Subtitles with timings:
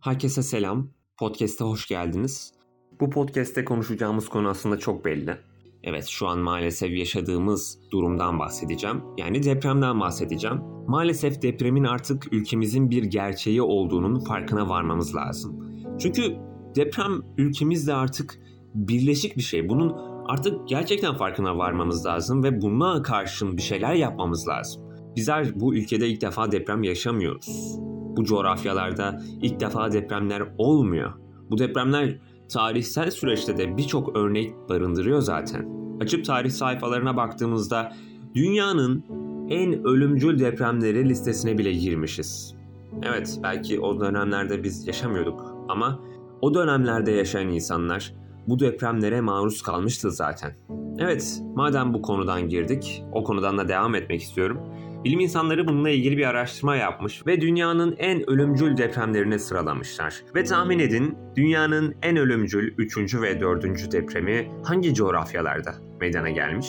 [0.00, 0.88] Herkese selam.
[1.18, 2.52] Podcast'e hoş geldiniz.
[3.00, 5.36] Bu podcast'te konuşacağımız konu aslında çok belli.
[5.82, 9.02] Evet şu an maalesef yaşadığımız durumdan bahsedeceğim.
[9.18, 10.60] Yani depremden bahsedeceğim.
[10.88, 15.82] Maalesef depremin artık ülkemizin bir gerçeği olduğunun farkına varmamız lazım.
[15.98, 16.36] Çünkü
[16.76, 18.38] deprem ülkemizde artık
[18.74, 19.68] birleşik bir şey.
[19.68, 19.96] Bunun
[20.28, 24.82] artık gerçekten farkına varmamız lazım ve buna karşın bir şeyler yapmamız lazım.
[25.16, 27.80] Bizler bu ülkede ilk defa deprem yaşamıyoruz.
[28.20, 31.12] Bu coğrafyalarda ilk defa depremler olmuyor.
[31.50, 32.18] Bu depremler
[32.48, 35.68] tarihsel süreçte de birçok örnek barındırıyor zaten.
[36.00, 37.92] Açıp tarih sayfalarına baktığımızda
[38.34, 39.04] dünyanın
[39.48, 42.54] en ölümcül depremleri listesine bile girmişiz.
[43.02, 46.00] Evet belki o dönemlerde biz yaşamıyorduk ama
[46.40, 48.14] o dönemlerde yaşayan insanlar
[48.48, 50.52] bu depremlere maruz kalmıştı zaten.
[50.98, 54.58] Evet, madem bu konudan girdik, o konudan da devam etmek istiyorum.
[55.04, 60.22] Bilim insanları bununla ilgili bir araştırma yapmış ve dünyanın en ölümcül depremlerini sıralamışlar.
[60.34, 63.14] Ve tahmin edin dünyanın en ölümcül 3.
[63.14, 63.92] ve 4.
[63.92, 66.68] depremi hangi coğrafyalarda meydana gelmiş?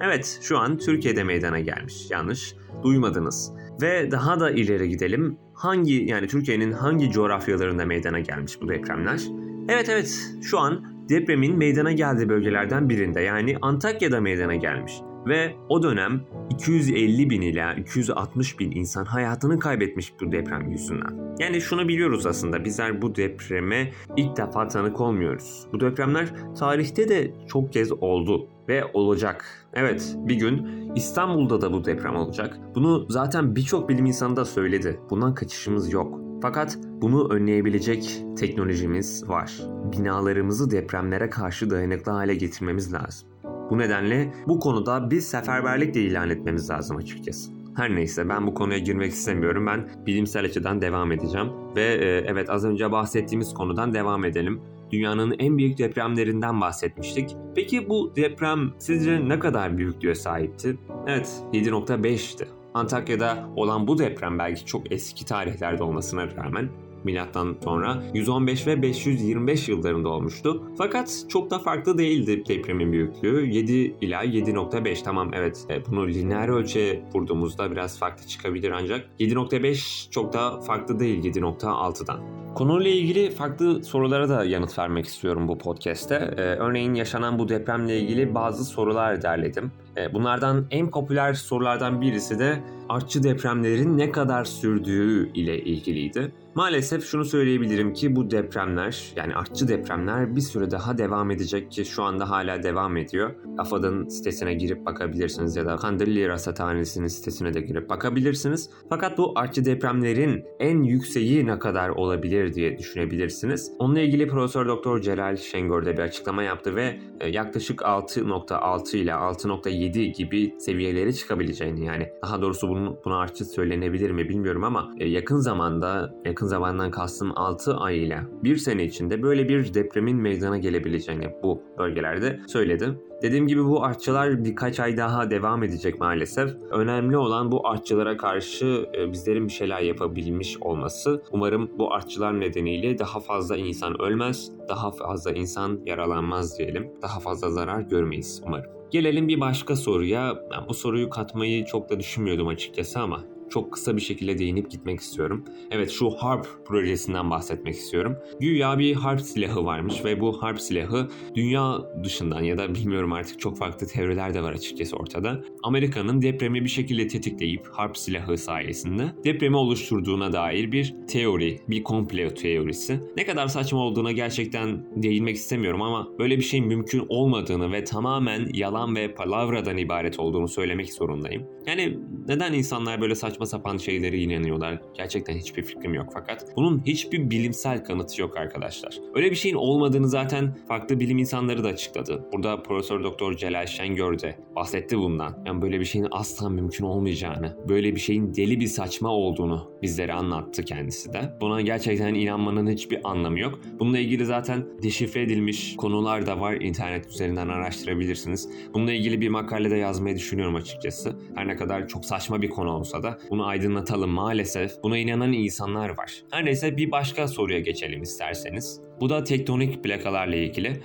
[0.00, 2.10] Evet, şu an Türkiye'de meydana gelmiş.
[2.10, 3.52] Yanlış duymadınız.
[3.82, 5.38] Ve daha da ileri gidelim.
[5.54, 9.22] Hangi yani Türkiye'nin hangi coğrafyalarında meydana gelmiş bu depremler?
[9.68, 14.92] Evet evet şu an depremin meydana geldiği bölgelerden birinde yani Antakya'da meydana gelmiş.
[15.26, 21.36] Ve o dönem 250 bin ila 260 bin insan hayatını kaybetmiş bu deprem yüzünden.
[21.38, 25.66] Yani şunu biliyoruz aslında bizler bu depreme ilk defa tanık olmuyoruz.
[25.72, 29.68] Bu depremler tarihte de çok kez oldu ve olacak.
[29.74, 32.58] Evet bir gün İstanbul'da da bu deprem olacak.
[32.74, 35.00] Bunu zaten birçok bilim insanı da söyledi.
[35.10, 36.25] Bundan kaçışımız yok.
[36.42, 39.52] Fakat bunu önleyebilecek teknolojimiz var.
[39.92, 43.28] Binalarımızı depremlere karşı dayanıklı hale getirmemiz lazım.
[43.70, 47.50] Bu nedenle bu konuda bir seferberlik de ilan etmemiz lazım açıkçası.
[47.76, 49.66] Her neyse ben bu konuya girmek istemiyorum.
[49.66, 51.48] Ben bilimsel açıdan devam edeceğim.
[51.76, 54.60] Ve e, evet az önce bahsettiğimiz konudan devam edelim.
[54.90, 57.36] Dünyanın en büyük depremlerinden bahsetmiştik.
[57.54, 60.78] Peki bu deprem sizce ne kadar büyüklüğe sahipti?
[61.06, 62.55] Evet 7.5'ti.
[62.76, 66.68] Antakya'da olan bu deprem belki çok eski tarihlerde olmasına rağmen
[67.04, 70.62] milattan sonra 115 ve 525 yıllarında olmuştu.
[70.78, 73.46] Fakat çok da farklı değildi depremin büyüklüğü.
[73.46, 80.10] 7 ila 7.5 tamam evet e, bunu lineer ölçüye vurduğumuzda biraz farklı çıkabilir ancak 7.5
[80.10, 82.20] çok da farklı değil 7.6'dan.
[82.54, 86.14] Konuyla ilgili farklı sorulara da yanıt vermek istiyorum bu podcast'te.
[86.36, 89.72] Ee, örneğin yaşanan bu depremle ilgili bazı sorular derledim.
[89.96, 96.32] Ee, bunlardan en popüler sorulardan birisi de artçı depremlerin ne kadar sürdüğü ile ilgiliydi.
[96.54, 101.84] Maalesef şunu söyleyebilirim ki bu depremler yani artçı depremler bir süre daha devam edecek ki
[101.84, 103.30] şu anda hala devam ediyor.
[103.58, 108.70] AFAD'ın sitesine girip bakabilirsiniz ya da Kandilli Rasathanesi'nin sitesine de girip bakabilirsiniz.
[108.88, 113.72] Fakat bu artçı depremlerin en yükseği ne kadar olabilir diye düşünebilirsiniz.
[113.78, 119.10] Onunla ilgili Profesör Doktor Celal Şengör de bir açıklama yaptı ve e, yaklaşık 6.6 ile
[119.10, 125.08] 6.7 gibi seviyelere çıkabileceğini yani daha doğrusu bunun, buna artçı söylenebilir mi bilmiyorum ama e,
[125.08, 130.58] yakın zamanda yakın zamandan kastım 6 ay ile 1 sene içinde böyle bir depremin meydana
[130.58, 132.98] gelebileceğini bu bölgelerde söyledi.
[133.22, 136.50] Dediğim gibi bu artçılar birkaç ay daha devam edecek maalesef.
[136.70, 141.22] Önemli olan bu artçılara karşı e, bizlerin bir şeyler yapabilmiş olması.
[141.32, 146.90] Umarım bu artçılar nedeniyle daha fazla insan ölmez, daha fazla insan yaralanmaz diyelim.
[147.02, 148.70] Daha fazla zarar görmeyiz umarım.
[148.90, 150.34] Gelelim bir başka soruya.
[150.50, 155.00] Ben bu soruyu katmayı çok da düşünmüyordum açıkçası ama çok kısa bir şekilde değinip gitmek
[155.00, 155.44] istiyorum.
[155.70, 158.16] Evet şu harp projesinden bahsetmek istiyorum.
[158.40, 163.40] Güya bir harp silahı varmış ve bu harp silahı dünya dışından ya da bilmiyorum artık
[163.40, 165.44] çok farklı teoriler de var açıkçası ortada.
[165.62, 172.28] Amerika'nın depremi bir şekilde tetikleyip harp silahı sayesinde depremi oluşturduğuna dair bir teori, bir komplo
[172.34, 173.00] teorisi.
[173.16, 178.48] Ne kadar saçma olduğuna gerçekten değinmek istemiyorum ama böyle bir şeyin mümkün olmadığını ve tamamen
[178.54, 181.42] yalan ve palavradan ibaret olduğunu söylemek zorundayım.
[181.66, 184.80] Yani neden insanlar böyle saçma saçma sapan şeylere inanıyorlar.
[184.94, 188.98] Gerçekten hiçbir fikrim yok fakat bunun hiçbir bilimsel kanıtı yok arkadaşlar.
[189.14, 192.24] Öyle bir şeyin olmadığını zaten farklı bilim insanları da açıkladı.
[192.32, 195.42] Burada Profesör Doktor Celal Şengör de bahsetti bundan.
[195.46, 200.12] Yani böyle bir şeyin asla mümkün olmayacağını, böyle bir şeyin deli bir saçma olduğunu bizlere
[200.12, 201.32] anlattı kendisi de.
[201.40, 203.60] Buna gerçekten inanmanın hiçbir anlamı yok.
[203.78, 206.54] Bununla ilgili zaten deşifre edilmiş konular da var.
[206.54, 208.48] İnternet üzerinden araştırabilirsiniz.
[208.74, 211.16] Bununla ilgili bir makale de yazmayı düşünüyorum açıkçası.
[211.34, 214.82] Her ne kadar çok saçma bir konu olsa da bunu aydınlatalım maalesef.
[214.82, 216.22] Buna inanan insanlar var.
[216.30, 218.80] Her neyse bir başka soruya geçelim isterseniz.
[219.00, 220.82] Bu da tektonik plakalarla ilgili.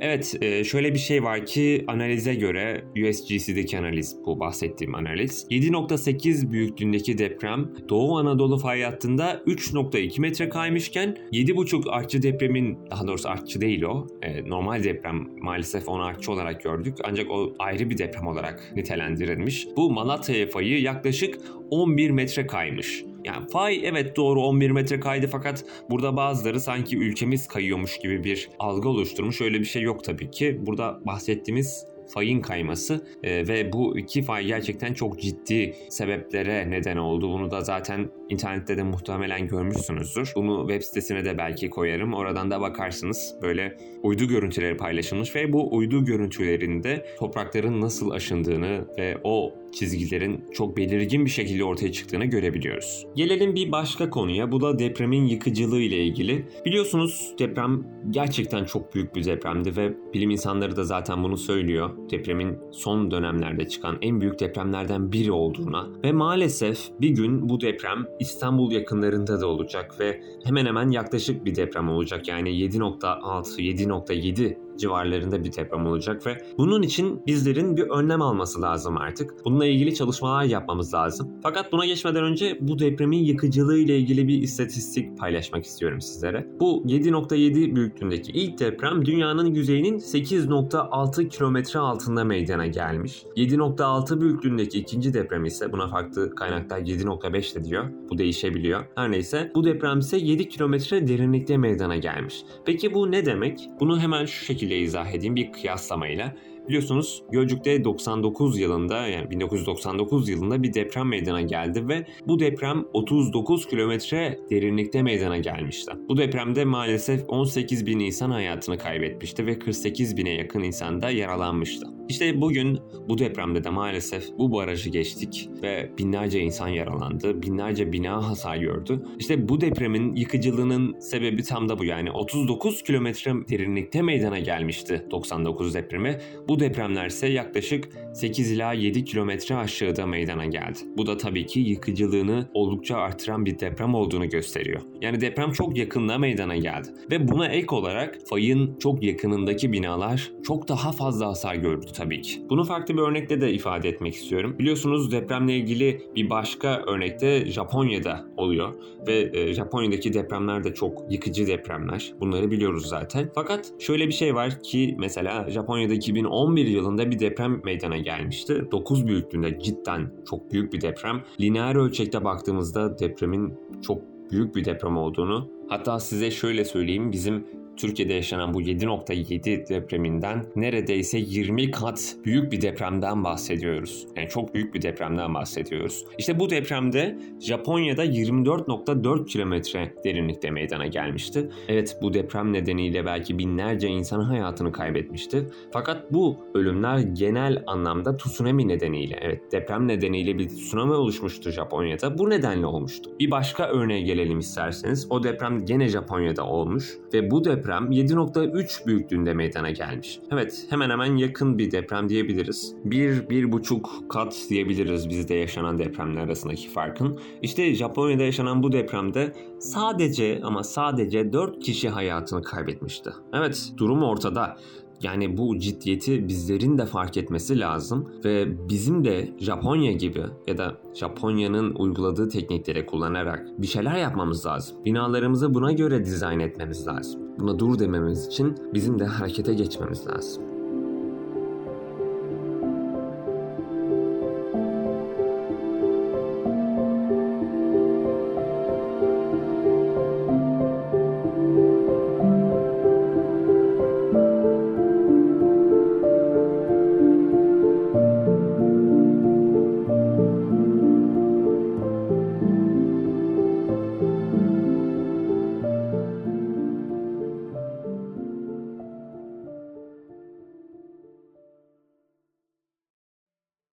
[0.00, 5.46] Evet e, şöyle bir şey var ki analize göre USGC'deki analiz bu bahsettiğim analiz.
[5.50, 13.28] 7.8 büyüklüğündeki deprem Doğu Anadolu fay hattında 3.2 metre kaymışken 7.5 artçı depremin daha doğrusu
[13.28, 17.98] artçı değil o e, normal deprem maalesef onu artçı olarak gördük ancak o ayrı bir
[17.98, 19.66] deprem olarak nitelendirilmiş.
[19.76, 21.38] Bu Malatya fayı yaklaşık
[21.70, 23.04] 11 metre kaymış.
[23.24, 28.48] Yani fay evet doğru 11 metre kaydı fakat burada bazıları sanki ülkemiz kayıyormuş gibi bir
[28.58, 29.40] algı oluşturmuş.
[29.40, 30.58] Öyle bir şey yok tabii ki.
[30.66, 37.32] Burada bahsettiğimiz fayın kayması e, ve bu iki fay gerçekten çok ciddi sebeplere neden oldu.
[37.32, 40.32] Bunu da zaten internette de muhtemelen görmüşsünüzdür.
[40.36, 42.14] Bunu web sitesine de belki koyarım.
[42.14, 43.34] Oradan da bakarsınız.
[43.42, 50.76] Böyle uydu görüntüleri paylaşılmış ve bu uydu görüntülerinde toprakların nasıl aşındığını ve o çizgilerin çok
[50.76, 53.06] belirgin bir şekilde ortaya çıktığını görebiliyoruz.
[53.16, 54.52] Gelelim bir başka konuya.
[54.52, 56.44] Bu da depremin yıkıcılığı ile ilgili.
[56.64, 61.90] Biliyorsunuz deprem gerçekten çok büyük bir depremdi ve bilim insanları da zaten bunu söylüyor.
[62.10, 68.06] Depremin son dönemlerde çıkan en büyük depremlerden biri olduğuna ve maalesef bir gün bu deprem
[68.20, 72.28] İstanbul yakınlarında da olacak ve hemen hemen yaklaşık bir deprem olacak.
[72.28, 78.96] Yani 7.6, 7.7 civarlarında bir deprem olacak ve bunun için bizlerin bir önlem alması lazım
[78.96, 79.44] artık.
[79.44, 81.30] Bununla ilgili çalışmalar yapmamız lazım.
[81.42, 86.46] Fakat buna geçmeden önce bu depremin yıkıcılığı ile ilgili bir istatistik paylaşmak istiyorum sizlere.
[86.60, 93.24] Bu 7.7 büyüklüğündeki ilk deprem dünyanın yüzeyinin 8.6 kilometre altında meydana gelmiş.
[93.36, 97.84] 7.6 büyüklüğündeki ikinci deprem ise buna farklı kaynaklar 7.5 de diyor.
[98.10, 98.84] Bu değişebiliyor.
[98.94, 102.42] Her neyse bu deprem ise 7 kilometre derinlikte meydana gelmiş.
[102.66, 103.68] Peki bu ne demek?
[103.80, 106.36] Bunu hemen şu şekilde şekilde izah edeyim bir kıyaslamayla.
[106.68, 113.66] Biliyorsunuz Gölcük'te 99 yılında yani 1999 yılında bir deprem meydana geldi ve bu deprem 39
[113.66, 115.92] kilometre derinlikte meydana gelmişti.
[116.08, 121.86] Bu depremde maalesef 18 bin insan hayatını kaybetmişti ve 48 bine yakın insan da yaralanmıştı.
[122.08, 122.78] İşte bugün
[123.08, 129.02] bu depremde de maalesef bu barajı geçtik ve binlerce insan yaralandı, binlerce bina hasar gördü.
[129.18, 135.74] İşte bu depremin yıkıcılığının sebebi tam da bu yani 39 kilometre derinlikte meydana gelmişti 99
[135.74, 136.18] depremi.
[136.48, 140.78] Bu depremler ise yaklaşık 8 ila 7 kilometre aşağıda meydana geldi.
[140.96, 144.80] Bu da tabii ki yıkıcılığını oldukça artıran bir deprem olduğunu gösteriyor.
[145.00, 150.68] Yani deprem çok yakında meydana geldi ve buna ek olarak fayın çok yakınındaki binalar çok
[150.68, 152.42] daha fazla hasar gördü tabii ki.
[152.50, 154.56] Bunu farklı bir örnekle de ifade etmek istiyorum.
[154.58, 158.74] Biliyorsunuz depremle ilgili bir başka örnekte Japonya'da oluyor
[159.06, 162.12] ve e, Japonya'daki depremler de çok yıkıcı depremler.
[162.20, 163.30] Bunları biliyoruz zaten.
[163.34, 166.00] Fakat şöyle bir şey var ki mesela Japonya'da
[166.44, 168.68] 2011 yılında bir deprem meydana gelmişti.
[168.72, 171.22] 9 büyüklüğünde cidden çok büyük bir deprem.
[171.40, 178.12] Lineer ölçekte baktığımızda depremin çok büyük bir deprem olduğunu hatta size şöyle söyleyeyim bizim Türkiye'de
[178.12, 184.06] yaşanan bu 7.7 depreminden neredeyse 20 kat büyük bir depremden bahsediyoruz.
[184.16, 186.04] Yani çok büyük bir depremden bahsediyoruz.
[186.18, 191.50] İşte bu depremde Japonya'da 24.4 kilometre derinlikte meydana gelmişti.
[191.68, 195.46] Evet bu deprem nedeniyle belki binlerce insan hayatını kaybetmişti.
[195.72, 202.18] Fakat bu ölümler genel anlamda tsunami nedeniyle, evet deprem nedeniyle bir tsunami oluşmuştu Japonya'da.
[202.18, 203.10] Bu nedenle olmuştu.
[203.20, 205.06] Bir başka örneğe gelelim isterseniz.
[205.10, 210.20] O deprem gene Japonya'da olmuş ve bu deprem deprem 7.3 büyüklüğünde meydana gelmiş.
[210.30, 212.74] Evet hemen hemen yakın bir deprem diyebiliriz.
[212.86, 217.18] 1-1.5 kat diyebiliriz bizde yaşanan depremler arasındaki farkın.
[217.42, 223.10] İşte Japonya'da yaşanan bu depremde sadece ama sadece 4 kişi hayatını kaybetmişti.
[223.32, 224.56] Evet durum ortada.
[225.02, 230.76] Yani bu ciddiyeti bizlerin de fark etmesi lazım ve bizim de Japonya gibi ya da
[230.94, 234.76] Japonya'nın uyguladığı teknikleri kullanarak bir şeyler yapmamız lazım.
[234.84, 237.23] Binalarımızı buna göre dizayn etmemiz lazım.
[237.38, 240.53] Buna dur dememiz için bizim de harekete geçmemiz lazım.